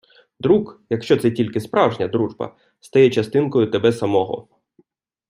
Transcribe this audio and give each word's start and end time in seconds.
Друг— 0.39 0.81
якщо 0.89 1.17
це 1.17 1.31
тільки 1.31 1.59
справжня 1.61 2.07
дружба-— 2.07 2.47
стає 2.79 3.09
частинкою 3.09 3.71
тебе 3.71 3.91
самого. 3.91 4.47